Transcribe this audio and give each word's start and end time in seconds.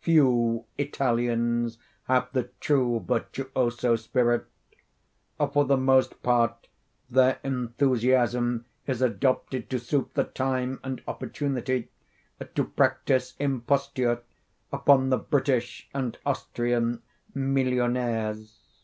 Few 0.00 0.64
Italians 0.78 1.78
have 2.08 2.32
the 2.32 2.50
true 2.58 2.98
virtuoso 3.06 3.94
spirit. 3.94 4.44
For 5.52 5.64
the 5.64 5.76
most 5.76 6.24
part 6.24 6.66
their 7.08 7.38
enthusiasm 7.44 8.64
is 8.88 9.00
adopted 9.00 9.70
to 9.70 9.78
suit 9.78 10.12
the 10.14 10.24
time 10.24 10.80
and 10.82 11.04
opportunity—to 11.06 12.64
practise 12.64 13.36
imposture 13.38 14.24
upon 14.72 15.10
the 15.10 15.18
British 15.18 15.88
and 15.94 16.18
Austrian 16.26 17.02
millionaires. 17.32 18.82